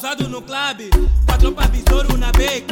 [0.00, 0.90] Pausado no clube,
[1.26, 2.66] com a tropa besouro na bake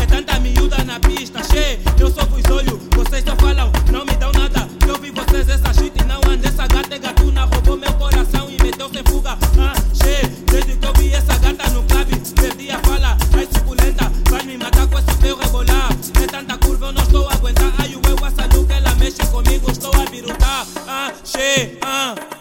[0.00, 1.80] É tanta miúda na pista, che.
[1.98, 4.68] Eu só fui olho, vocês só falam, não me dão nada.
[4.86, 8.48] Eu vi vocês essa shit e não ande Essa gata é gatuna, roubou meu coração
[8.48, 9.36] e meteu sem fuga.
[9.58, 13.18] Ah, che, desde que eu vi essa gata no clube, perdi a fala.
[13.36, 15.90] Ai, suculenta, vai me matar com esse teu rebolar.
[16.22, 17.74] É tanta curva, eu não estou a aguentar.
[17.80, 20.64] Ai, o eu essa que ela mexe comigo, estou a virutar.
[20.86, 22.37] Ah, che, ah.